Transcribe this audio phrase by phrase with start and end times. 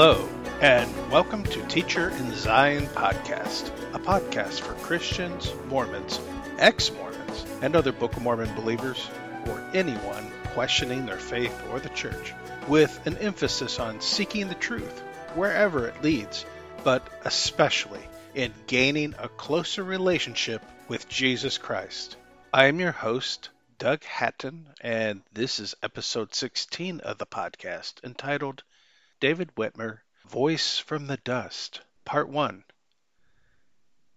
[0.00, 0.28] Hello,
[0.60, 6.20] and welcome to Teacher in Zion Podcast, a podcast for Christians, Mormons,
[6.56, 9.10] ex Mormons, and other Book of Mormon believers,
[9.48, 12.32] or anyone questioning their faith or the church,
[12.68, 15.00] with an emphasis on seeking the truth
[15.34, 16.46] wherever it leads,
[16.84, 18.06] but especially
[18.36, 22.16] in gaining a closer relationship with Jesus Christ.
[22.54, 23.48] I am your host,
[23.80, 28.62] Doug Hatton, and this is episode 16 of the podcast entitled
[29.20, 32.62] David Whitmer, Voice from the Dust, Part 1.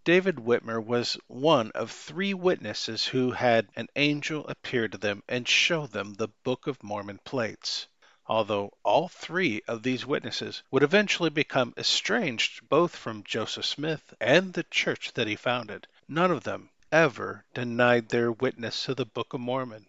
[0.03, 5.49] David Whitmer was one of three witnesses who had an angel appear to them and
[5.49, 7.87] show them the Book of Mormon plates.
[8.27, 14.53] Although all three of these witnesses would eventually become estranged both from Joseph Smith and
[14.53, 19.33] the church that he founded, none of them ever denied their witness to the Book
[19.33, 19.87] of Mormon.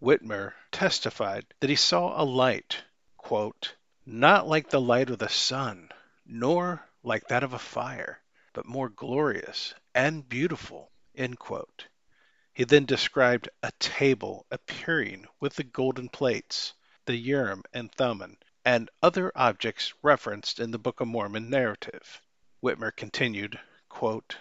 [0.00, 2.82] Whitmer testified that he saw a light,
[3.16, 5.88] quote, not like the light of the sun,
[6.26, 8.20] nor like that of a fire,
[8.52, 10.90] but more glorious and beautiful.
[12.52, 16.72] He then described a table appearing with the golden plates,
[17.06, 22.20] the Urim and Thummim, and other objects referenced in the Book of Mormon narrative.
[22.62, 23.58] Whitmer continued,
[23.88, 24.36] quote,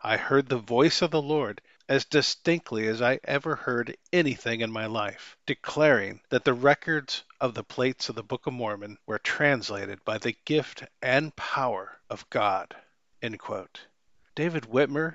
[0.00, 4.72] I heard the voice of the Lord as distinctly as I ever heard anything in
[4.72, 9.20] my life, declaring that the records of the plates of the Book of Mormon were
[9.20, 12.74] translated by the gift and power of God.
[13.22, 15.14] David Whitmer,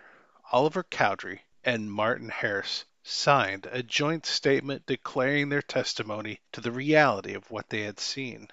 [0.54, 7.34] Oliver Cowdery, and Martin Harris signed a joint statement declaring their testimony to the reality
[7.34, 8.48] of what they had seen.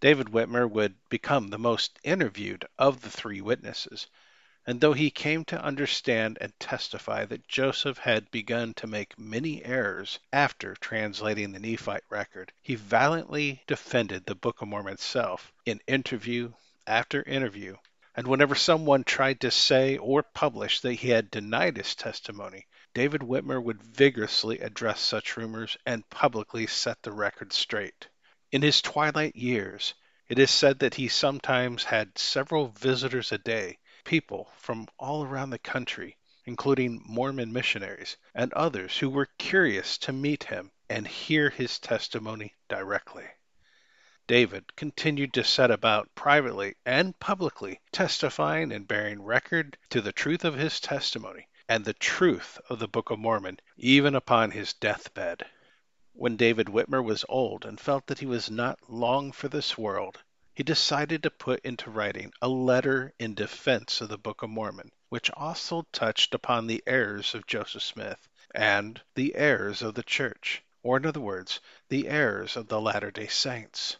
[0.00, 4.06] David Whitmer would become the most interviewed of the three witnesses,
[4.68, 9.64] and though he came to understand and testify that Joseph had begun to make many
[9.64, 15.80] errors after translating the Nephite record, he valiantly defended the Book of Mormon itself in
[15.86, 16.52] interview
[16.86, 17.76] after interview.
[18.14, 23.22] And whenever someone tried to say or publish that he had denied his testimony, David
[23.22, 28.08] Whitmer would vigorously address such rumors and publicly set the record straight.
[28.52, 29.94] In his twilight years,
[30.28, 35.50] it is said that he sometimes had several visitors a day people from all around
[35.50, 41.50] the country, including Mormon missionaries and others who were curious to meet him and hear
[41.50, 43.26] his testimony directly.
[44.26, 50.42] David continued to set about privately and publicly testifying and bearing record to the truth
[50.42, 55.44] of his testimony and the truth of the Book of Mormon, even upon his deathbed.
[56.14, 60.22] When David Whitmer was old and felt that he was not long for this world,
[60.58, 64.90] he decided to put into writing a letter in defense of the Book of Mormon,
[65.08, 70.60] which also touched upon the errors of Joseph Smith and the errors of the church,
[70.82, 71.60] or in other words,
[71.90, 73.98] the errors of the Latter day Saints.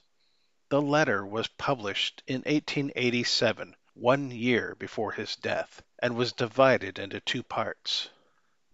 [0.69, 7.21] The letter was published in 1887, one year before his death, and was divided into
[7.21, 8.09] two parts.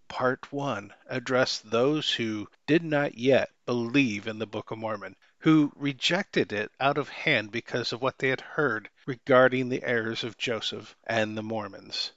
[0.08, 5.71] Part 1 addressed those who did not yet believe in the Book of Mormon, who
[5.77, 10.38] rejected it out of hand because of what they had heard regarding the errors of
[10.38, 12.12] Joseph and the Mormons.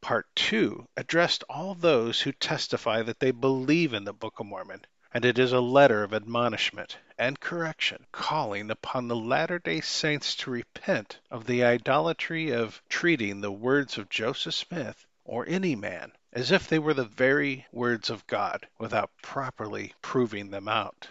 [0.00, 4.80] Part 2 addressed all those who testify that they believe in the Book of Mormon,
[5.12, 10.34] and it is a letter of admonishment and correction, calling upon the Latter day Saints
[10.36, 16.12] to repent of the idolatry of treating the words of Joseph Smith or any man
[16.32, 21.08] as if they were the very words of God without properly proving them out.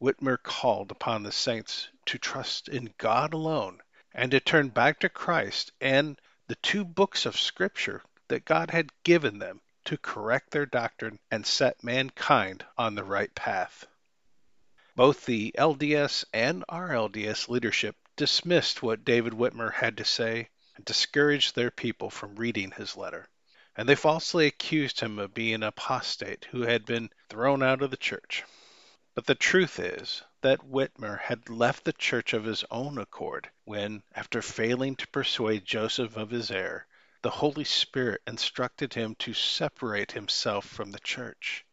[0.00, 3.80] Whitmer called upon the saints to trust in God alone
[4.12, 8.90] and to turn back to Christ and the two books of Scripture that God had
[9.04, 13.86] given them to correct their doctrine and set mankind on the right path.
[14.96, 21.54] Both the LDS and RLDS leadership dismissed what David Whitmer had to say and discouraged
[21.54, 23.28] their people from reading his letter.
[23.76, 27.92] And they falsely accused him of being an apostate who had been thrown out of
[27.92, 28.42] the church.
[29.16, 34.02] But the truth is that Whitmer had left the church of his own accord when,
[34.12, 36.84] after failing to persuade Joseph of his error,
[37.22, 41.64] the Holy Spirit instructed him to separate himself from the church.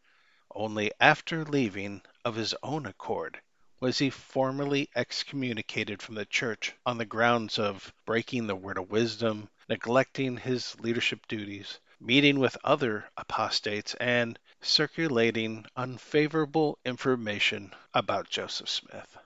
[0.54, 3.40] Only after leaving of his own accord
[3.80, 8.88] was he formally excommunicated from the church on the grounds of breaking the word of
[8.88, 18.68] wisdom, neglecting his leadership duties, meeting with other apostates, and circulating unfavorable information about Joseph
[18.68, 19.16] Smith.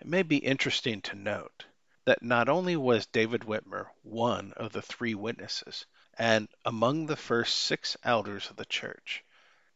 [0.00, 1.66] It may be interesting to note
[2.06, 7.58] that not only was David Whitmer one of the three witnesses and among the first
[7.58, 9.22] six elders of the church,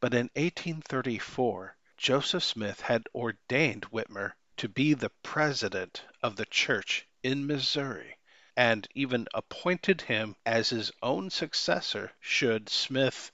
[0.00, 7.06] but in 1834 Joseph Smith had ordained Whitmer to be the president of the church
[7.22, 8.16] in Missouri,
[8.56, 13.32] and even appointed him as his own successor should Smith,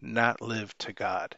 [0.00, 1.36] not live to God.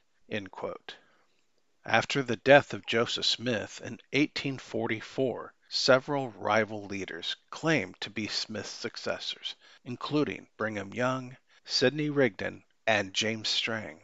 [1.86, 8.68] After the death of Joseph Smith in 1844, several rival leaders claimed to be Smith's
[8.68, 14.02] successors, including Brigham Young, Sidney Rigdon, and James Strang.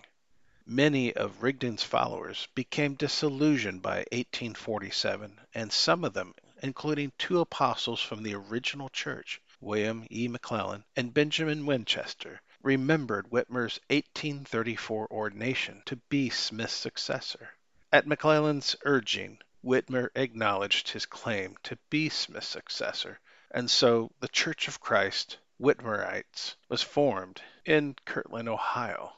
[0.65, 8.01] Many of Rigdon's followers became disillusioned by 1847, and some of them, including two apostles
[8.01, 10.29] from the original church, William E.
[10.29, 17.51] McLellin and Benjamin Winchester, remembered Whitmer's 1834 ordination to be Smith's successor.
[17.93, 23.21] At McLellin's urging, Whitmer acknowledged his claim to be Smith's successor,
[23.51, 29.15] and so the Church of Christ, Whitmerites, was formed in Kirtland, Ohio.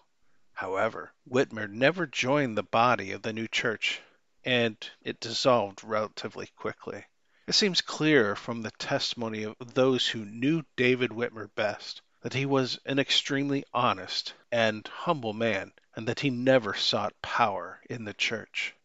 [0.53, 4.01] However, Whitmer never joined the body of the new church,
[4.45, 7.07] and it dissolved relatively quickly.
[7.51, 12.47] It seems clear from the testimony of those who knew David Whitmer best that he
[12.47, 18.15] was an extremely honest and humble man, and that he never sought power in the
[18.15, 18.77] church.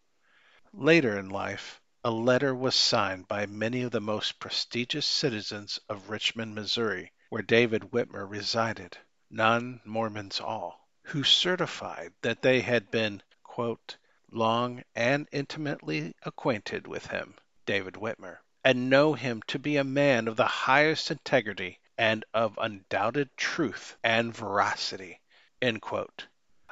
[0.74, 6.10] Later in life, a letter was signed by many of the most prestigious citizens of
[6.10, 8.98] Richmond, Missouri, where David Whitmer resided,
[9.30, 13.22] non Mormons all, who certified that they had been,
[14.32, 17.36] long and intimately acquainted with him,
[17.68, 22.58] David Whitmer, and know him to be a man of the highest integrity and of
[22.60, 25.22] undoubted truth and veracity.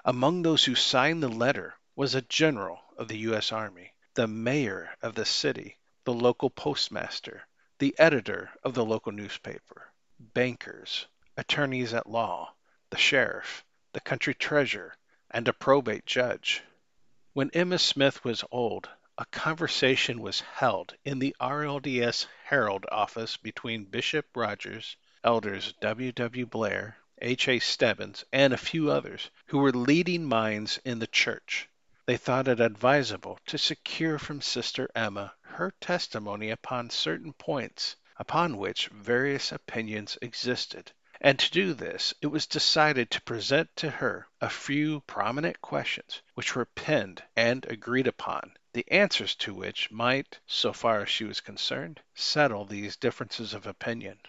[0.04, 3.52] Among those who signed the letter was a general of the U.S.
[3.52, 7.48] Army, the mayor of the city, the local postmaster,
[7.78, 11.06] the editor of the local newspaper, bankers,
[11.38, 12.56] attorneys at law,
[12.90, 13.64] the sheriff,
[13.94, 14.96] the country treasurer,
[15.30, 16.64] and a probate judge.
[17.34, 18.90] When Emma Smith was old,
[19.20, 26.12] a conversation was held in the RLDS Herald office between Bishop Rogers Elders W.
[26.14, 26.48] W.
[26.48, 27.48] Blair, H.
[27.48, 27.60] A.
[27.60, 31.70] Stebbins, and a few others, who were leading minds in the church.
[32.08, 38.58] They thought it advisable to secure from Sister Emma her testimony upon certain points upon
[38.58, 40.92] which various opinions existed,
[41.26, 46.22] and to do this it was decided to present to her a few prominent questions
[46.34, 51.24] which were penned and agreed upon, the answers to which might, so far as she
[51.24, 54.20] was concerned, settle these differences of opinion.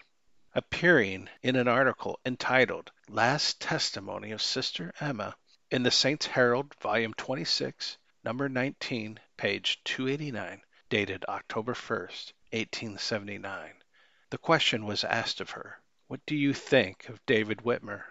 [0.53, 5.35] Appearing in an article entitled Last Testimony of Sister Emma
[5.69, 13.83] in the Saints Herald, volume 26, number 19, page 289, dated October 1st, 1879.
[14.29, 18.03] The question was asked of her, What do you think of David Whitmer?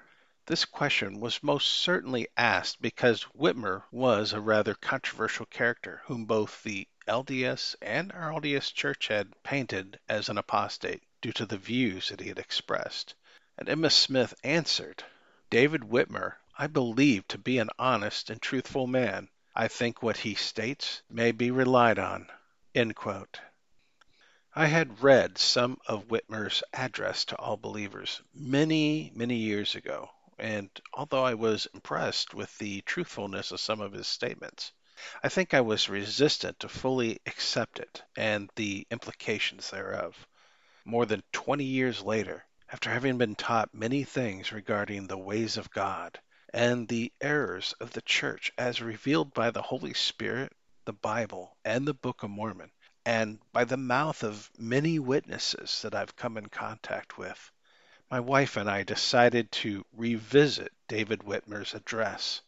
[0.47, 6.65] This question was most certainly asked because Whitmer was a rather controversial character whom both
[6.65, 12.19] the LDS and RLDS Church had painted as an apostate due to the views that
[12.19, 13.15] he had expressed.
[13.57, 15.05] And Emma Smith answered,
[15.49, 19.29] David Whitmer I believe to be an honest and truthful man.
[19.55, 22.29] I think what he states may be relied on.
[24.57, 30.09] I had read some of Whitmer's address to all believers many, many years ago,
[30.39, 34.71] and although I was impressed with the truthfulness of some of his statements,
[35.25, 40.25] I think I was resistant to fully accept it and the implications thereof.
[40.85, 45.73] More than 20 years later, after having been taught many things regarding the ways of
[45.73, 46.21] God
[46.53, 50.53] and the errors of the church as revealed by the Holy Spirit,
[50.85, 52.71] the Bible, and the Book of Mormon,
[53.07, 57.51] and by the mouth of many witnesses that I've come in contact with,
[58.11, 62.41] my wife and I decided to revisit David Whitmer's address.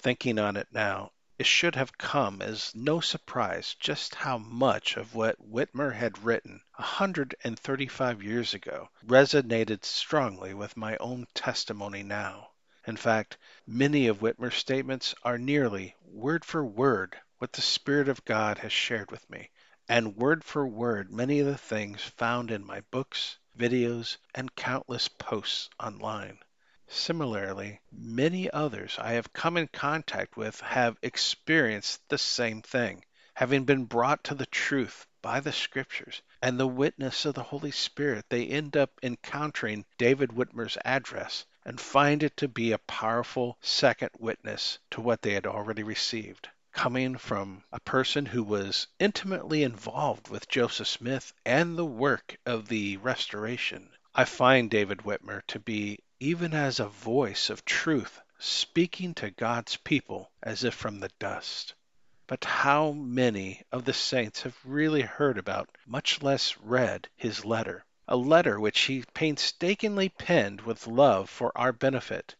[0.00, 5.14] Thinking on it now, it should have come as no surprise just how much of
[5.14, 11.28] what Whitmer had written a hundred and thirty-five years ago resonated strongly with my own
[11.32, 12.50] testimony now.
[12.88, 18.24] In fact, many of Whitmer's statements are nearly word for word what the Spirit of
[18.24, 19.50] God has shared with me,
[19.88, 25.08] and word for word many of the things found in my books, videos, and countless
[25.08, 26.38] posts online.
[26.86, 33.64] Similarly, many others I have come in contact with have experienced the same thing, having
[33.64, 38.26] been brought to the truth by the Scriptures and the witness of the Holy Spirit.
[38.28, 44.10] They end up encountering David Whitmer's address and find it to be a powerful second
[44.18, 46.48] witness to what they had already received.
[46.74, 52.66] Coming from a person who was intimately involved with Joseph Smith and the work of
[52.66, 59.12] the restoration, I find David Whitmer to be even as a voice of truth speaking
[59.16, 61.74] to God's people as if from the dust.
[62.26, 67.84] But how many of the saints have really heard about, much less read, his letter?
[68.08, 72.34] A letter which he painstakingly penned with love for our benefit.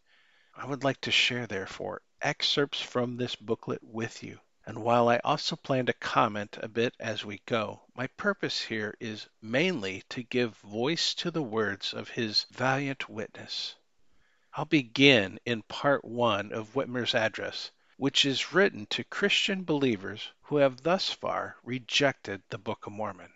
[0.55, 4.39] I would like to share, therefore, excerpts from this booklet with you.
[4.65, 8.95] And while I also plan to comment a bit as we go, my purpose here
[9.01, 13.75] is mainly to give voice to the words of his valiant witness.
[14.53, 20.55] I'll begin in part one of Whitmer's address, which is written to Christian believers who
[20.57, 23.33] have thus far rejected the Book of Mormon.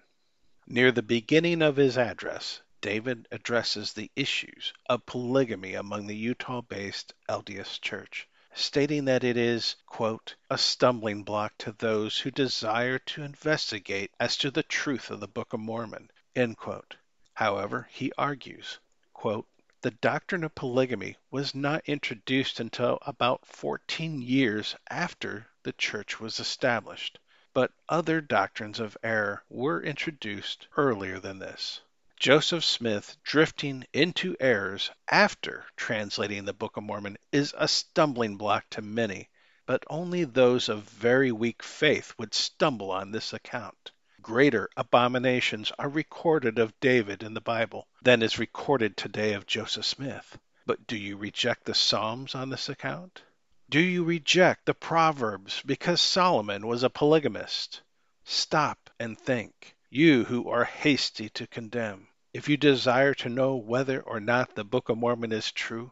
[0.66, 6.62] Near the beginning of his address, David addresses the issues of polygamy among the Utah
[6.62, 8.30] based LDS Church
[8.60, 14.36] stating that it is, quote, a stumbling block to those who desire to investigate as
[14.36, 16.96] to the truth of the Book of Mormon, end quote.
[17.36, 18.80] However, he argues,
[19.14, 19.48] quote,
[19.82, 26.40] the doctrine of polygamy was not introduced until about 14 years after the church was
[26.40, 27.20] established,
[27.54, 31.82] but other doctrines of error were introduced earlier than this.
[32.20, 38.66] Joseph Smith drifting into errors after translating the Book of Mormon is a stumbling block
[38.72, 39.30] to many,
[39.68, 43.92] but only those of very weak faith would stumble on this account.
[44.20, 49.86] Greater abominations are recorded of David in the Bible than is recorded today of Joseph
[49.86, 50.40] Smith.
[50.66, 53.22] But do you reject the Psalms on this account?
[53.70, 57.84] Do you reject the Proverbs because Solomon was a polygamist?
[58.24, 62.08] Stop and think you who are hasty to condemn.
[62.32, 65.92] If you desire to know whether or not the Book of Mormon is true,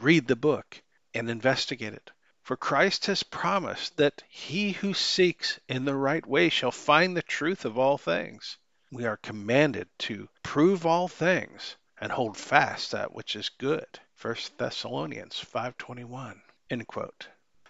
[0.00, 0.82] read the book
[1.14, 2.10] and investigate it.
[2.42, 7.22] For Christ has promised that he who seeks in the right way shall find the
[7.22, 8.58] truth of all things.
[8.92, 13.98] We are commanded to prove all things and hold fast that which is good.
[14.20, 16.42] 1 Thessalonians 5:21.
[16.68, 16.84] End.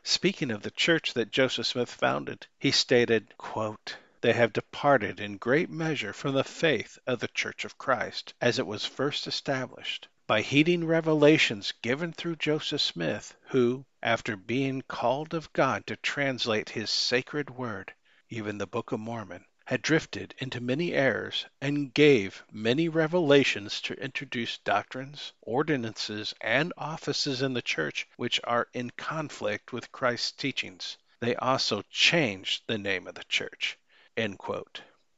[0.03, 5.37] Speaking of the church that Joseph Smith founded, he stated, quote, they have departed in
[5.37, 10.09] great measure from the faith of the Church of Christ as it was first established,
[10.27, 16.71] by heeding revelations given through Joseph Smith, who, after being called of God to translate
[16.71, 17.95] his sacred word,
[18.29, 23.95] even the Book of Mormon, had drifted into many errors and gave many revelations to
[24.03, 30.99] introduce doctrines, ordinances, and offices in the church which are in conflict with Christ's teachings.
[31.21, 33.79] They also changed the name of the church.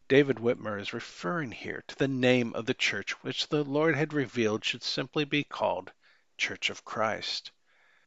[0.08, 4.12] David Whitmer is referring here to the name of the church which the Lord had
[4.12, 5.90] revealed should simply be called
[6.36, 7.50] Church of Christ.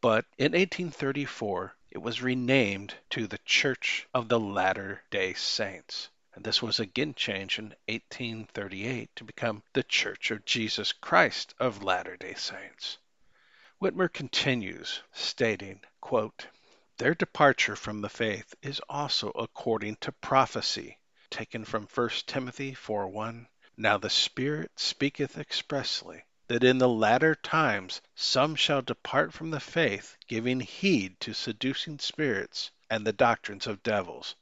[0.02, 6.10] But in 1834 it was renamed to the Church of the Latter day Saints.
[6.36, 11.82] And this was again changed in 1838 to become the Church of Jesus Christ of
[11.82, 13.00] Latter day Saints.
[13.82, 16.46] Whitmer continues, stating, quote,
[17.00, 21.00] their departure from the faith is also according to prophecy,
[21.32, 23.48] taken from 1 Timothy 4:1.
[23.76, 29.60] Now the Spirit speaketh expressly that in the latter times some shall depart from the
[29.60, 34.36] faith, giving heed to seducing spirits and the doctrines of devils,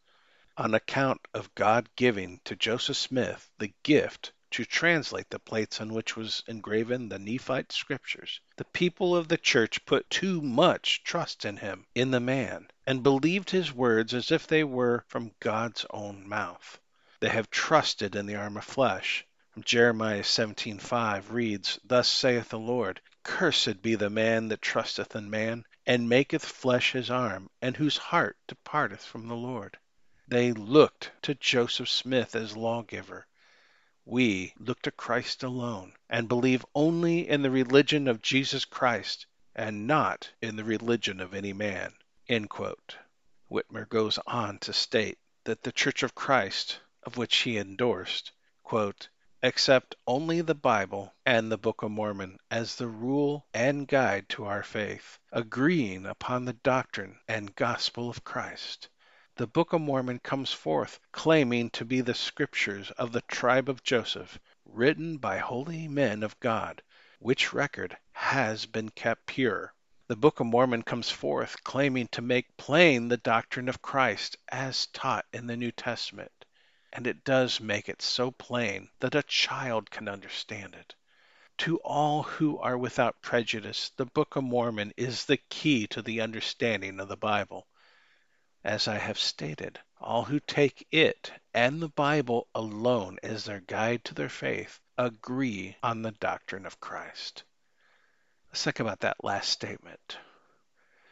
[0.57, 5.93] on account of God giving to Joseph Smith the gift to translate the plates on
[5.93, 8.41] which was engraven the Nephite scriptures.
[8.57, 13.01] The people of the church put too much trust in him, in the man, and
[13.01, 16.79] believed his words as if they were from God's own mouth.
[17.21, 19.25] They have trusted in the arm of flesh.
[19.59, 25.65] Jeremiah 17:5 reads, Thus saith the Lord, Cursed be the man that trusteth in man,
[25.85, 29.77] and maketh flesh his arm, and whose heart departeth from the Lord.
[30.27, 33.27] They looked to Joseph Smith as lawgiver,
[34.11, 39.25] we look to Christ alone and believe only in the religion of Jesus Christ
[39.55, 41.93] and not in the religion of any man.
[42.29, 49.07] Whitmer goes on to state that the Church of Christ, of which he endorsed, quote,
[49.41, 54.43] accept only the Bible and the Book of Mormon as the rule and guide to
[54.43, 58.89] our faith, agreeing upon the doctrine and gospel of Christ
[59.41, 63.81] the Book of Mormon comes forth claiming to be the scriptures of the tribe of
[63.81, 66.83] Joseph, written by holy men of God,
[67.17, 69.73] which record has been kept pure.
[70.05, 74.85] The Book of Mormon comes forth claiming to make plain the doctrine of Christ as
[74.85, 76.45] taught in the New Testament.
[76.93, 80.93] And it does make it so plain that a child can understand it.
[81.57, 86.21] To all who are without prejudice, the Book of Mormon is the key to the
[86.21, 87.65] understanding of the Bible.
[88.63, 94.05] As I have stated, all who take it and the Bible alone as their guide
[94.05, 97.43] to their faith agree on the doctrine of Christ.
[98.49, 100.19] Let's think about that last statement.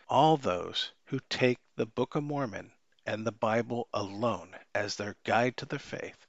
[0.08, 2.72] All those who take the Book of Mormon
[3.04, 6.28] and the Bible alone as their guide to their faith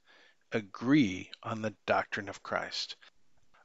[0.51, 2.95] agree on the doctrine of Christ.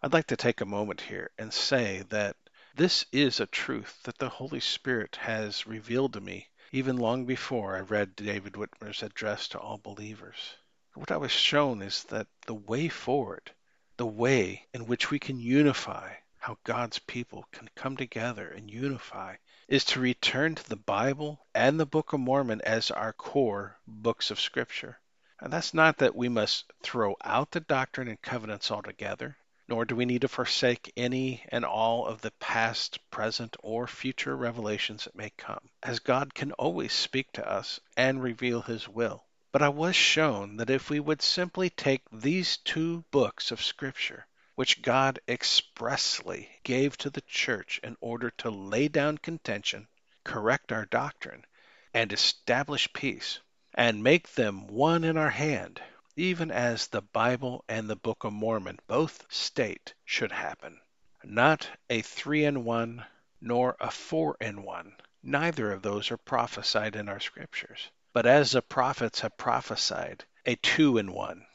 [0.02, 2.36] I'd like to take a moment here and say that
[2.74, 7.76] this is a truth that the Holy Spirit has revealed to me even long before
[7.76, 10.56] I read David Whitmer's address to all believers.
[10.94, 13.52] What I was shown is that the way forward,
[13.96, 19.36] the way in which we can unify, how God's people can come together and unify,
[19.68, 24.30] is to return to the Bible and the Book of Mormon as our core books
[24.30, 24.98] of Scripture.
[25.38, 29.36] And that's not that we must throw out the doctrine and covenants altogether
[29.68, 34.36] nor do we need to forsake any and all of the past, present, or future
[34.36, 39.24] revelations that may come, as God can always speak to us and reveal His will.
[39.50, 44.26] But I was shown that if we would simply take these two books of Scripture,
[44.54, 49.88] which God expressly gave to the church in order to lay down contention,
[50.24, 51.44] correct our doctrine,
[51.92, 53.40] and establish peace,
[53.74, 55.80] and make them one in our hand,
[56.18, 60.80] even as the Bible and the Book of Mormon both state should happen.
[61.22, 63.04] Not a three in one,
[63.40, 64.96] nor a four in one.
[65.22, 67.90] Neither of those are prophesied in our scriptures.
[68.14, 71.46] But as the prophets have prophesied, a two in one.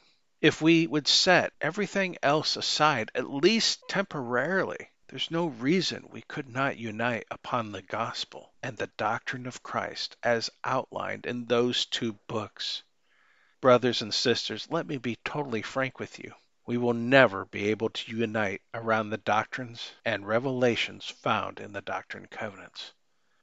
[0.41, 6.48] If we would set everything else aside, at least temporarily, there's no reason we could
[6.48, 12.13] not unite upon the gospel and the doctrine of Christ as outlined in those two
[12.27, 12.84] books.
[13.62, 16.34] Brothers and sisters, let me be totally frank with you.
[16.65, 21.82] We will never be able to unite around the doctrines and revelations found in the
[21.82, 22.91] Doctrine and Covenants.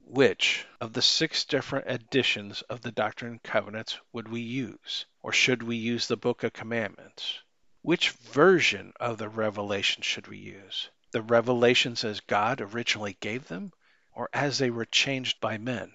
[0.01, 5.05] Which of the six different editions of the Doctrine and Covenants would we use?
[5.21, 7.39] Or should we use the Book of Commandments?
[7.81, 10.89] Which version of the Revelation should we use?
[11.11, 13.71] The revelations as God originally gave them,
[14.11, 15.93] or as they were changed by men?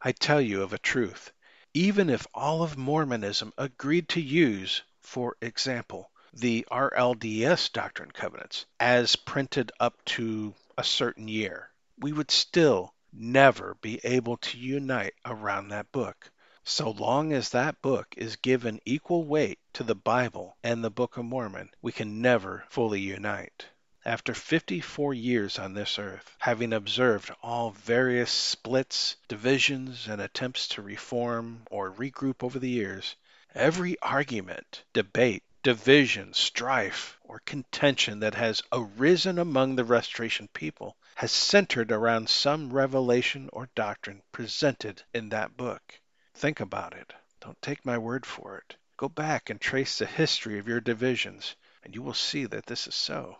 [0.00, 1.32] I tell you of a truth
[1.74, 9.14] even if all of Mormonism agreed to use, for example, the RLDS Doctrine Covenants as
[9.14, 15.68] printed up to a certain year, we would still never be able to unite around
[15.68, 16.30] that book.
[16.64, 21.16] So long as that book is given equal weight to the Bible and the Book
[21.16, 23.66] of Mormon, we can never fully unite.
[24.06, 30.80] After 54 years on this earth, having observed all various splits, divisions, and attempts to
[30.80, 33.14] reform or regroup over the years,
[33.54, 41.30] every argument, debate, division, strife, or contention that has arisen among the Restoration people has
[41.30, 46.00] centered around some revelation or doctrine presented in that book.
[46.32, 47.12] Think about it.
[47.38, 48.76] Don't take my word for it.
[48.96, 52.86] Go back and trace the history of your divisions, and you will see that this
[52.86, 53.36] is so.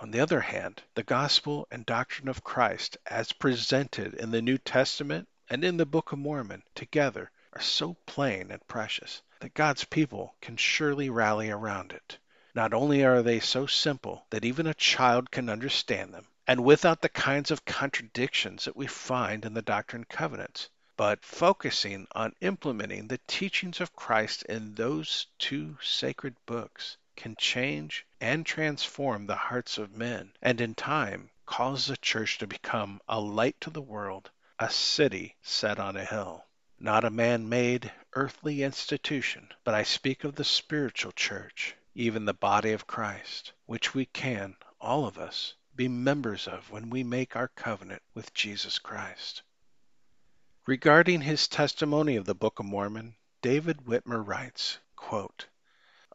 [0.00, 4.56] On the other hand, the gospel and doctrine of Christ as presented in the New
[4.56, 9.82] Testament and in the Book of Mormon together are so plain and precious that God's
[9.82, 12.16] people can surely rally around it.
[12.54, 17.02] Not only are they so simple that even a child can understand them, and without
[17.02, 22.36] the kinds of contradictions that we find in the Doctrine and Covenants, but focusing on
[22.40, 29.34] implementing the teachings of Christ in those two sacred books can change and transform the
[29.34, 33.82] hearts of men, and in time cause the church to become a light to the
[33.82, 36.44] world, a city set on a hill.
[36.78, 42.32] Not a man made earthly institution, but I speak of the spiritual church, even the
[42.32, 47.34] body of Christ, which we can, all of us, be members of when we make
[47.34, 49.42] our covenant with Jesus Christ.
[50.66, 55.46] Regarding his testimony of the Book of Mormon, David Whitmer writes, quote,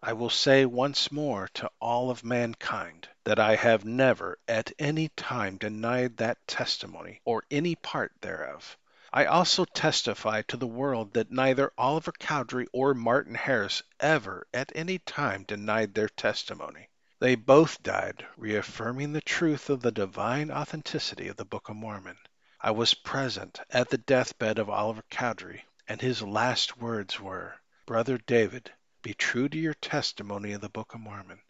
[0.05, 5.07] I will say once more to all of mankind that I have never at any
[5.07, 8.77] time denied that testimony or any part thereof.
[9.13, 14.73] I also testify to the world that neither Oliver Cowdery or Martin Harris ever at
[14.75, 16.89] any time denied their testimony.
[17.19, 22.17] They both died reaffirming the truth of the divine authenticity of the Book of Mormon.
[22.59, 28.17] I was present at the deathbed of Oliver Cowdery, and his last words were, Brother
[28.17, 31.41] David, be true to your testimony of the Book of Mormon.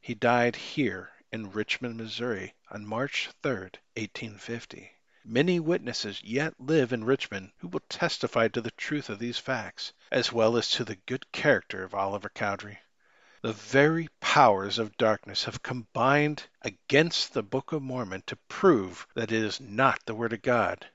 [0.00, 4.90] He died here in Richmond, Missouri on March 3, 1850.
[5.24, 9.92] Many witnesses yet live in Richmond who will testify to the truth of these facts,
[10.10, 12.80] as well as to the good character of Oliver Cowdery.
[13.42, 19.30] The very powers of darkness have combined against the Book of Mormon to prove that
[19.30, 20.88] it is not the Word of God.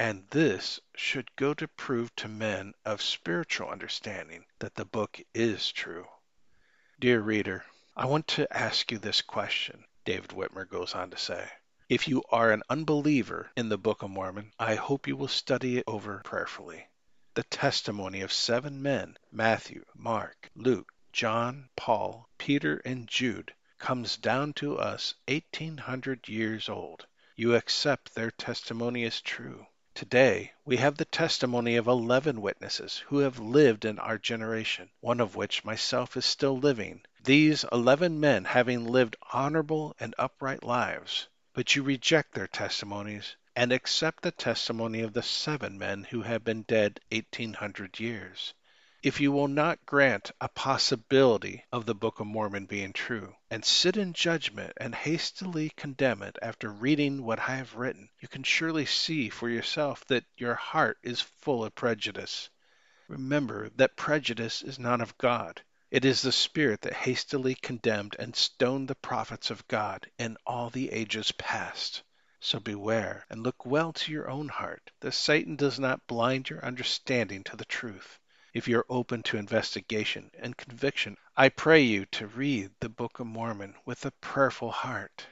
[0.00, 5.72] And this should go to prove to men of spiritual understanding that the book is
[5.72, 6.06] true.
[7.00, 7.64] Dear reader,
[7.96, 11.48] I want to ask you this question, David Whitmer goes on to say.
[11.88, 15.78] If you are an unbeliever in the Book of Mormon, I hope you will study
[15.78, 16.86] it over prayerfully.
[17.38, 24.52] the testimony of seven men Matthew, Mark, Luke, John, Paul, Peter, and Jude comes down
[24.54, 27.06] to us eighteen hundred years old.
[27.36, 29.66] You accept their testimony as true.
[29.98, 35.18] Today we have the testimony of eleven witnesses who have lived in our generation, one
[35.18, 41.26] of which myself is still living, these eleven men having lived honorable and upright lives.
[41.52, 46.44] But you reject their testimonies and accept the testimony of the seven men who have
[46.44, 48.54] been dead eighteen hundred years
[49.00, 53.64] if you will not grant a possibility of the Book of Mormon being true, and
[53.64, 58.42] sit in judgment and hastily condemn it after reading what I have written, you can
[58.42, 62.50] surely see for yourself that your heart is full of prejudice.
[63.06, 65.62] Remember that prejudice is not of God.
[65.92, 70.70] It is the spirit that hastily condemned and stoned the prophets of God in all
[70.70, 72.02] the ages past.
[72.40, 76.64] So beware and look well to your own heart, that Satan does not blind your
[76.64, 78.18] understanding to the truth
[78.58, 83.28] if you're open to investigation and conviction, I pray you to read the Book of
[83.28, 85.28] Mormon with a prayerful heart.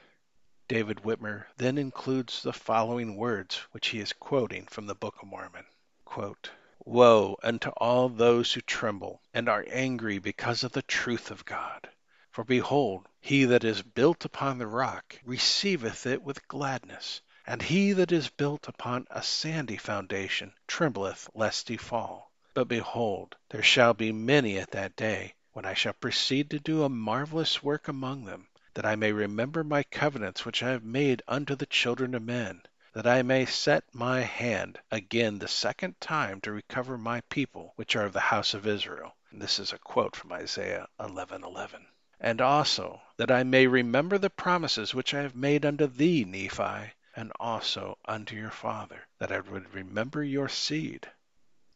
[0.69, 5.27] David Whitmer then includes the following words, which he is quoting from the Book of
[5.27, 5.65] Mormon.
[6.05, 6.51] Quote,
[6.85, 11.89] Woe unto all those who tremble and are angry because of the truth of God.
[12.31, 17.91] For behold, he that is built upon the rock receiveth it with gladness, and he
[17.91, 22.26] that is built upon a sandy foundation trembleth lest he fall.
[22.57, 26.81] But behold, there shall be many at that day, when I shall proceed to do
[26.81, 31.21] a marvelous work among them, that I may remember my covenants which I have made
[31.27, 36.41] unto the children of men, that I may set my hand again the second time
[36.41, 39.15] to recover my people, which are of the house of Israel.
[39.29, 41.85] And this is a quote from Isaiah 11:11.
[42.19, 46.91] And also that I may remember the promises which I have made unto thee, Nephi,
[47.15, 51.07] and also unto your father, that I would remember your seed,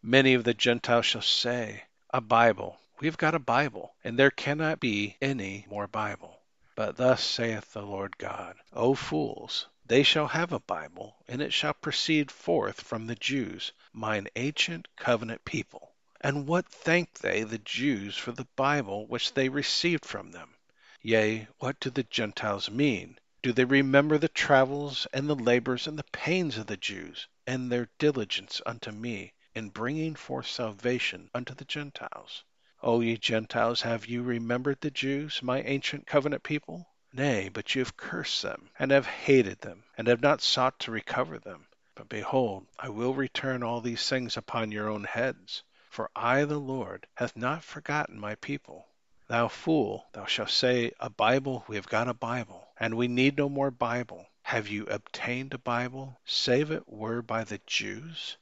[0.03, 2.79] Many of the Gentiles shall say, A Bible.
[2.99, 6.41] We have got a Bible, and there cannot be any more Bible.
[6.73, 11.53] But thus saith the Lord God, O fools, they shall have a Bible, and it
[11.53, 15.93] shall proceed forth from the Jews, mine ancient covenant people.
[16.19, 20.55] And what thank they the Jews for the Bible which they received from them?
[21.03, 23.19] Yea, what do the Gentiles mean?
[23.43, 27.71] Do they remember the travels and the labors and the pains of the Jews, and
[27.71, 32.43] their diligence unto me, in bringing forth salvation unto the Gentiles.
[32.81, 36.87] O ye Gentiles, have you remembered the Jews, my ancient covenant people?
[37.13, 40.91] Nay, but you have cursed them, and have hated them, and have not sought to
[40.91, 41.67] recover them.
[41.93, 45.63] But behold, I will return all these things upon your own heads.
[45.89, 48.87] For I, the Lord, hath not forgotten my people.
[49.27, 53.37] Thou fool, thou shalt say, A Bible, we have got a Bible, and we need
[53.37, 54.27] no more Bible.
[54.43, 58.37] Have you obtained a Bible, save it were by the Jews?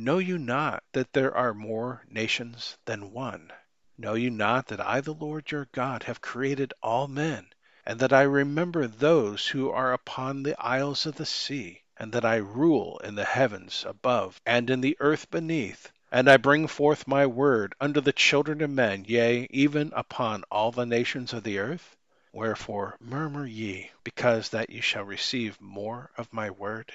[0.00, 3.52] Know you not that there are more nations than one?
[3.96, 7.48] Know you not that I, the Lord your God, have created all men,
[7.84, 12.24] and that I remember those who are upon the isles of the sea, and that
[12.24, 17.08] I rule in the heavens above and in the earth beneath, and I bring forth
[17.08, 21.58] my word unto the children of men, yea, even upon all the nations of the
[21.58, 21.96] earth?
[22.32, 26.92] Wherefore murmur ye, because that ye shall receive more of my word?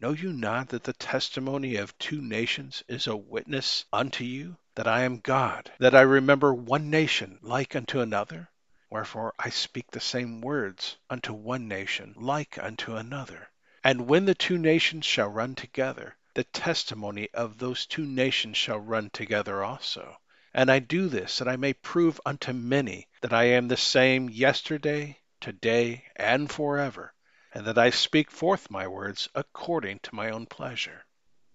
[0.00, 4.86] Know you not that the testimony of two nations is a witness unto you that
[4.86, 8.48] I am God, that I remember one nation like unto another?
[8.90, 13.50] Wherefore I speak the same words unto one nation like unto another.
[13.82, 18.78] And when the two nations shall run together, the testimony of those two nations shall
[18.78, 20.16] run together also.
[20.54, 24.30] And I do this that I may prove unto many that I am the same
[24.30, 27.14] yesterday, today, and forever
[27.54, 31.04] and that I speak forth my words according to my own pleasure.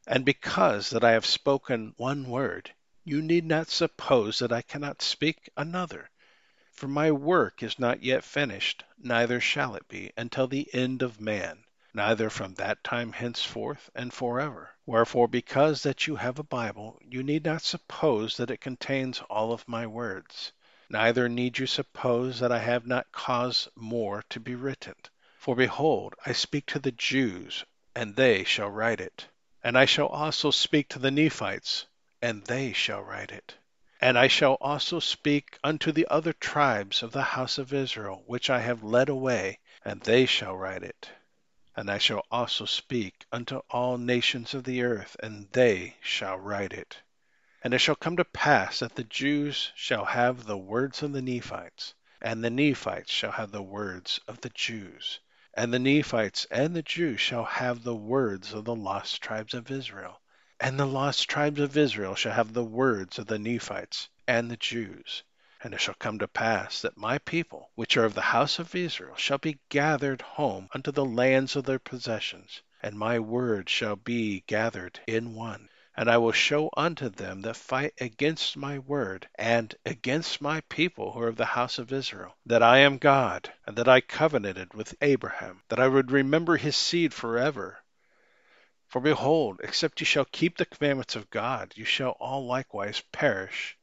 [0.08, 2.72] And because that I have spoken one word,
[3.04, 6.10] you need not suppose that I cannot speak another.
[6.72, 11.22] For my work is not yet finished, neither shall it be until the end of
[11.22, 14.72] man, neither from that time henceforth and forever.
[14.86, 19.54] Wherefore, because that you have a Bible, you need not suppose that it contains all
[19.54, 20.52] of my words.
[20.90, 24.96] Neither need you suppose that I have not caused more to be written.
[25.44, 29.28] For behold, I speak to the Jews, and they shall write it.
[29.62, 31.86] And I shall also speak to the Nephites,
[32.22, 33.56] and they shall write it.
[34.00, 38.50] And I shall also speak unto the other tribes of the house of Israel, which
[38.50, 41.10] I have led away, and they shall write it.
[41.76, 46.72] And I shall also speak unto all nations of the earth, and they shall write
[46.72, 47.02] it.
[47.62, 51.22] And it shall come to pass that the Jews shall have the words of the
[51.22, 55.20] Nephites, and the Nephites shall have the words of the Jews.
[55.56, 59.70] And the Nephites and the Jews shall have the words of the lost tribes of
[59.70, 60.20] Israel.
[60.60, 64.58] And the lost tribes of Israel shall have the words of the Nephites and the
[64.58, 65.22] Jews.
[65.62, 68.74] And it shall come to pass that my people, which are of the house of
[68.74, 73.96] Israel, shall be gathered home unto the lands of their possessions, and my word shall
[73.96, 75.70] be gathered in one.
[75.96, 81.12] And I will show unto them that fight against my word and against my people
[81.12, 84.74] who are of the house of Israel, that I am God, and that I covenanted
[84.74, 87.84] with Abraham, that I would remember his seed forever.
[88.88, 93.78] For behold, except ye shall keep the commandments of God, you shall all likewise perish.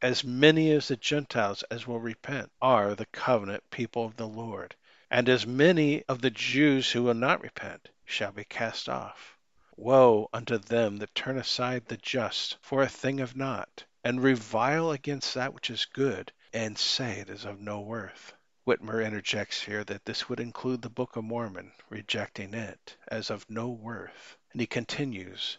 [0.00, 4.76] As many of the Gentiles as will repent are the covenant people of the Lord,
[5.10, 9.37] and as many of the Jews who will not repent shall be cast off.
[9.80, 14.90] Woe unto them that turn aside the just for a thing of naught, and revile
[14.90, 18.34] against that which is good, and say it is of no worth.
[18.66, 23.48] Whitmer interjects here that this would include the Book of Mormon, rejecting it as of
[23.48, 24.36] no worth.
[24.50, 25.58] And he continues,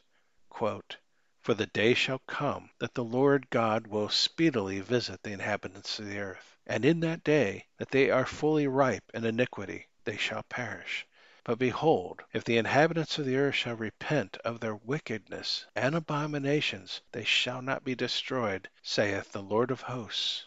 [0.53, 6.07] For the day shall come that the Lord God will speedily visit the inhabitants of
[6.09, 10.43] the earth, and in that day that they are fully ripe in iniquity, they shall
[10.43, 11.07] perish.
[11.45, 16.99] But behold, if the inhabitants of the earth shall repent of their wickedness and abominations,
[17.13, 20.43] they shall not be destroyed, saith the Lord of hosts.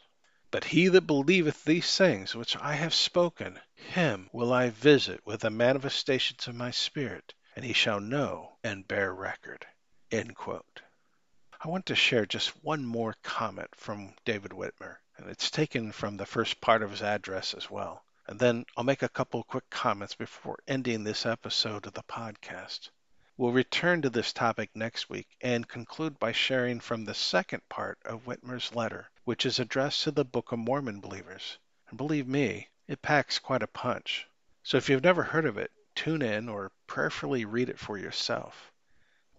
[0.50, 5.40] But he that believeth these things which I have spoken, him will I visit with
[5.40, 9.66] the manifestations of my Spirit, and he shall know and bear record.
[10.12, 16.18] I want to share just one more comment from David Whitmer, and it's taken from
[16.18, 18.05] the first part of his address as well.
[18.28, 22.90] And then I'll make a couple quick comments before ending this episode of the podcast.
[23.37, 27.98] We'll return to this topic next week and conclude by sharing from the second part
[28.04, 31.58] of Whitmer's letter, which is addressed to the Book of Mormon believers.
[31.88, 34.26] And believe me, it packs quite a punch.
[34.62, 38.71] So if you've never heard of it, tune in or prayerfully read it for yourself.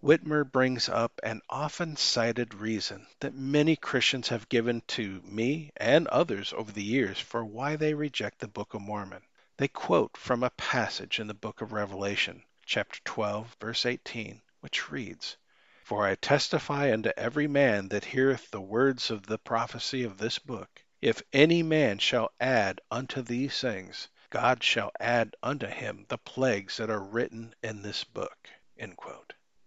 [0.06, 6.06] Whitmer brings up an often cited reason that many Christians have given to me and
[6.08, 9.22] others over the years for why they reject the Book of Mormon.
[9.56, 14.90] They quote from a passage in the book of Revelation, chapter 12, verse 18, which
[14.90, 15.38] reads,
[15.84, 20.38] For I testify unto every man that heareth the words of the prophecy of this
[20.38, 26.18] book, if any man shall add unto these things, God shall add unto him the
[26.18, 28.50] plagues that are written in this book.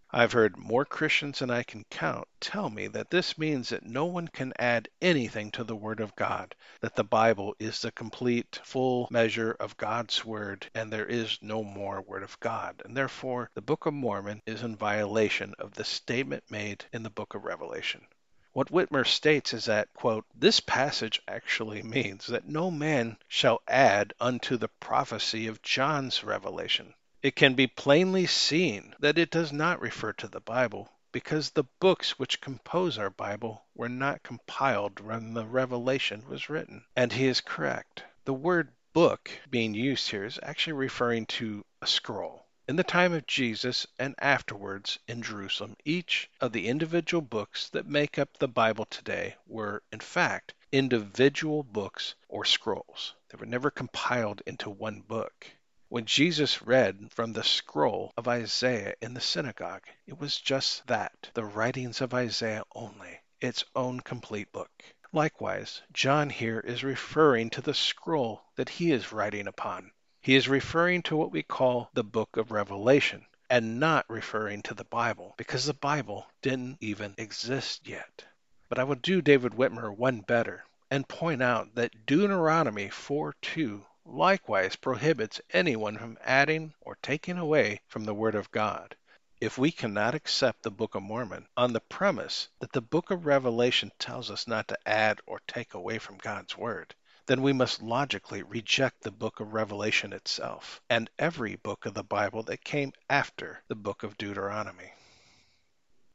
[0.10, 4.06] I've heard more Christians than I can count tell me that this means that no
[4.06, 8.62] one can add anything to the Word of God, that the Bible is the complete,
[8.64, 13.52] full measure of God's Word, and there is no more Word of God, and therefore
[13.54, 17.44] the Book of Mormon is in violation of the statement made in the book of
[17.44, 18.08] Revelation.
[18.54, 24.14] What Whitmer states is that, quote, this passage actually means that no man shall add
[24.22, 29.82] unto the prophecy of John's revelation, it can be plainly seen that it does not
[29.82, 35.34] refer to the Bible, because the books which compose our Bible were not compiled when
[35.34, 36.84] the Revelation was written.
[36.96, 38.04] And he is correct.
[38.26, 42.46] The word book being used here is actually referring to a scroll.
[42.68, 47.88] In the time of Jesus and afterwards in Jerusalem, each of the individual books that
[47.88, 53.16] make up the Bible today were, in fact, individual books or scrolls.
[53.30, 55.48] They were never compiled into one book.
[55.90, 61.30] When Jesus read from the scroll of Isaiah in the synagogue, it was just that,
[61.34, 64.84] the writings of Isaiah only, its own complete book.
[65.14, 69.94] Likewise, John here is referring to the scroll that he is writing upon.
[70.20, 74.74] He is referring to what we call the book of Revelation, and not referring to
[74.74, 78.26] the Bible, because the Bible didn't even exist yet.
[78.68, 83.86] But I will do David Whitmer one better and point out that Deuteronomy 4 2
[84.10, 88.96] likewise prohibits anyone from adding or taking away from the Word of God.
[89.42, 93.26] If we cannot accept the Book of Mormon on the premise that the Book of
[93.26, 97.82] Revelation tells us not to add or take away from God's Word, then we must
[97.82, 102.94] logically reject the book of Revelation itself and every book of the Bible that came
[103.10, 104.94] after the book of Deuteronomy.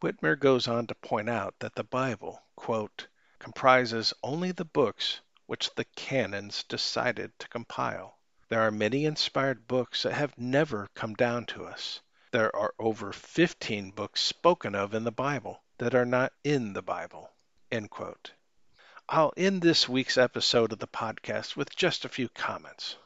[0.01, 3.07] Whitmer goes on to point out that the Bible, quote,
[3.39, 5.21] comprises only the books
[5.53, 8.19] which the canons decided to compile.
[8.49, 12.01] There are many inspired books that have never come down to us.
[12.31, 16.81] There are over 15 books spoken of in the Bible that are not in the
[16.81, 17.31] Bible.
[19.11, 22.97] I'll end this week's episode of the podcast with just a few comments.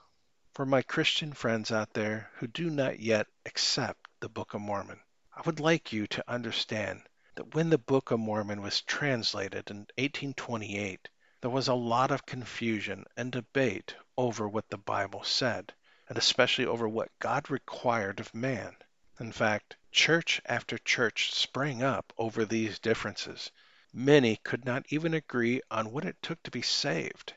[0.52, 5.00] For my Christian friends out there who do not yet accept the Book of Mormon,
[5.34, 9.78] I would like you to understand that when the Book of Mormon was translated in
[9.98, 11.08] 1828,
[11.46, 15.72] there was a lot of confusion and debate over what the Bible said,
[16.08, 18.74] and especially over what God required of man.
[19.20, 23.52] In fact, church after church sprang up over these differences.
[23.92, 27.34] Many could not even agree on what it took to be saved.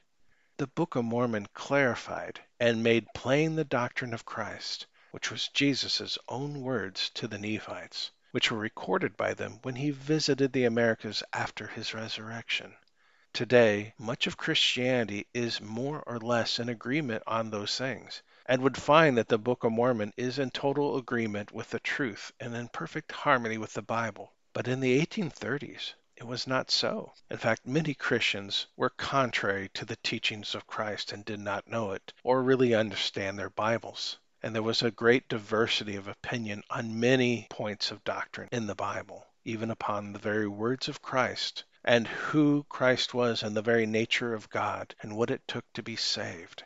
[0.57, 6.17] The Book of Mormon clarified and made plain the doctrine of Christ, which was Jesus'
[6.27, 11.21] own words to the Nephites, which were recorded by them when he visited the Americas
[11.31, 12.73] after his resurrection.
[13.31, 18.75] Today, much of Christianity is more or less in agreement on those things, and would
[18.75, 22.69] find that the Book of Mormon is in total agreement with the truth and in
[22.69, 24.33] perfect harmony with the Bible.
[24.51, 27.13] But in the 1830s, it was not so.
[27.29, 31.91] In fact, many Christians were contrary to the teachings of Christ and did not know
[31.91, 34.17] it or really understand their Bibles.
[34.41, 38.73] And there was a great diversity of opinion on many points of doctrine in the
[38.73, 43.85] Bible, even upon the very words of Christ and who Christ was and the very
[43.85, 46.63] nature of God and what it took to be saved.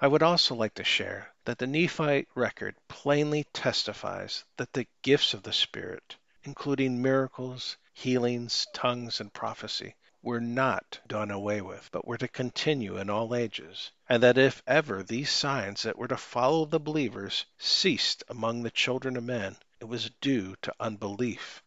[0.00, 5.32] I would also like to share that the Nephite record plainly testifies that the gifts
[5.32, 12.06] of the Spirit, including miracles, healings, tongues, and prophecy, were not done away with, but
[12.06, 16.16] were to continue in all ages, and that if ever these signs that were to
[16.16, 21.62] follow the believers ceased among the children of men, it was due to unbelief.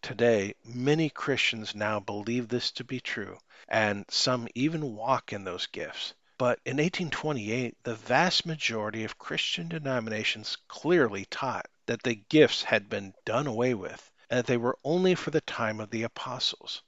[0.00, 5.66] Today, many Christians now believe this to be true, and some even walk in those
[5.66, 6.14] gifts.
[6.38, 12.88] But in 1828, the vast majority of Christian denominations clearly taught that the gifts had
[12.88, 16.80] been done away with, and that they were only for the time of the apostles.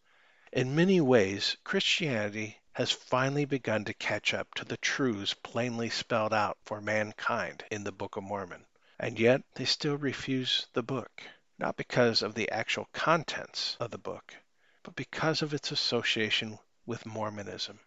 [0.53, 6.33] In many ways, Christianity has finally begun to catch up to the truths plainly spelled
[6.33, 8.67] out for mankind in the Book of Mormon,
[9.01, 11.25] and yet they still refuse the book,
[11.61, 14.35] not because of the actual contents of the book,
[14.83, 17.79] but because of its association with Mormonism.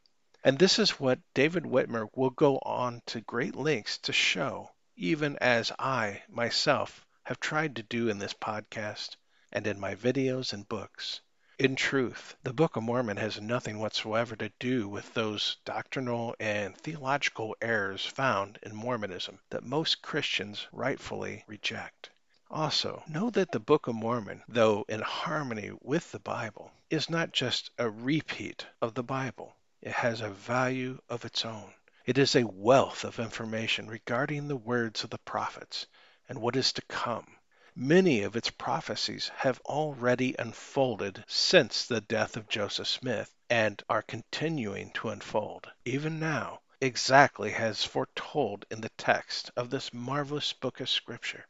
[0.44, 5.38] And this is what David Whitmer will go on to great lengths to show, even
[5.40, 9.16] as I myself have tried to do in this podcast
[9.52, 11.22] and in my videos and books.
[11.58, 16.78] In truth, the Book of Mormon has nothing whatsoever to do with those doctrinal and
[16.78, 22.12] theological errors found in Mormonism that most Christians rightfully reject.
[22.56, 27.32] Also, know that the Book of Mormon, though in harmony with the Bible, is not
[27.32, 29.56] just a repeat of the Bible.
[29.82, 31.74] It has a value of its own.
[32.06, 35.88] It is a wealth of information regarding the words of the prophets
[36.30, 37.38] and what is to come.
[37.76, 44.04] Many of its prophecies have already unfolded since the death of Joseph Smith and are
[44.04, 50.80] continuing to unfold, even now, exactly as foretold in the text of this marvelous book
[50.82, 51.48] of Scripture.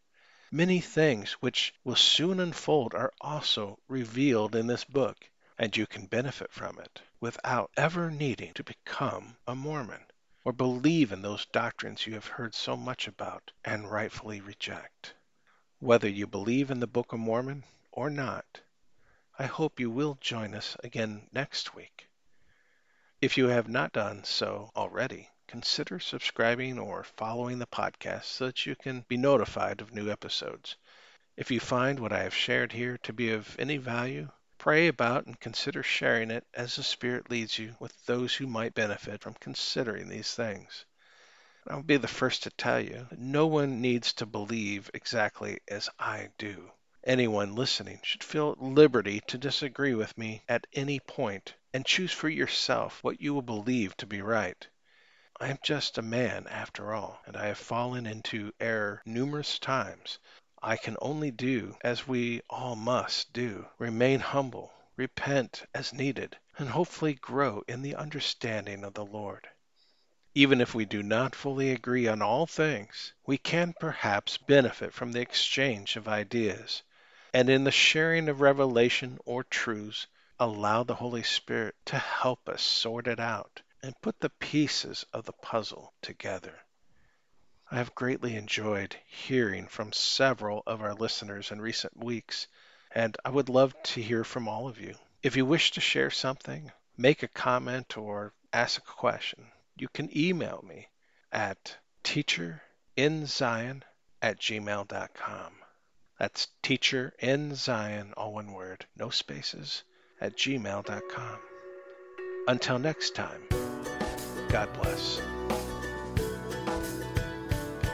[0.55, 6.05] Many things which will soon unfold are also revealed in this book, and you can
[6.05, 10.05] benefit from it without ever needing to become a Mormon
[10.45, 15.15] or believe in those doctrines you have heard so much about and rightfully reject.
[15.79, 18.61] Whether you believe in the Book of Mormon or not,
[19.39, 22.09] I hope you will join us again next week.
[23.21, 28.65] If you have not done so already, consider subscribing or following the podcast so that
[28.65, 30.75] you can be notified of new episodes.
[31.37, 34.29] If you find what I have shared here to be of any value,
[34.63, 38.73] Pray about and consider sharing it as the Spirit leads you with those who might
[38.73, 40.85] benefit from considering these things.
[41.67, 45.89] I'll be the first to tell you that no one needs to believe exactly as
[45.99, 46.71] I do.
[47.03, 52.13] Anyone listening should feel at liberty to disagree with me at any point and choose
[52.13, 54.65] for yourself what you will believe to be right.
[55.43, 60.17] I am just a man after all, and I have fallen into error numerous times,
[60.61, 66.69] I can only do as we all must do remain humble, repent as needed, and
[66.69, 69.49] hopefully grow in the understanding of the Lord.
[70.33, 75.11] Even if we do not fully agree on all things, we can perhaps benefit from
[75.11, 76.83] the exchange of ideas,
[77.33, 80.07] and in the sharing of revelation or truths,
[80.39, 85.25] allow the Holy Spirit to help us sort it out and put the pieces of
[85.25, 86.57] the puzzle together.
[87.69, 92.47] I have greatly enjoyed hearing from several of our listeners in recent weeks,
[92.91, 94.95] and I would love to hear from all of you.
[95.21, 100.15] If you wish to share something, make a comment, or ask a question, you can
[100.17, 100.87] email me
[101.31, 103.81] at teacherinzion
[104.21, 105.53] at gmail.com.
[106.19, 109.83] That's teacherinzion, all one word, no spaces,
[110.21, 111.39] at gmail.com.
[112.47, 113.41] Until next time,
[114.53, 115.19] God bless.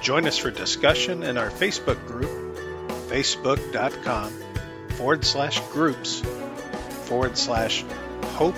[0.01, 2.29] Join us for discussion in our Facebook group,
[3.07, 4.33] facebook.com
[4.97, 6.19] forward slash groups
[7.05, 7.85] forward slash
[8.33, 8.57] hope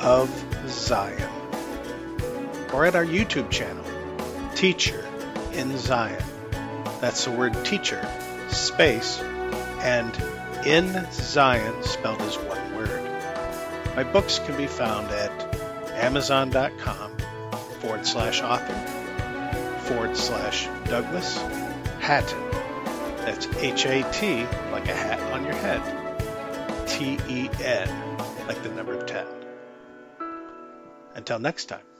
[0.00, 0.28] of
[0.66, 1.30] Zion.
[2.72, 3.84] Or at our YouTube channel,
[4.56, 5.06] Teacher
[5.52, 6.24] in Zion.
[7.00, 8.04] That's the word teacher,
[8.48, 9.20] space,
[9.78, 10.12] and
[10.66, 13.00] In Zion, spelled as one word.
[13.94, 15.52] My books can be found at
[15.92, 17.11] amazon.com
[17.82, 18.74] forward slash author
[19.86, 21.36] forward slash Douglas
[21.98, 22.40] Hatten.
[23.24, 25.82] That's H A T, like a hat on your head.
[26.88, 27.88] T E N,
[28.46, 29.26] like the number 10.
[31.16, 31.91] Until next time.